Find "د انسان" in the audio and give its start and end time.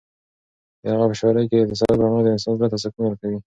2.23-2.53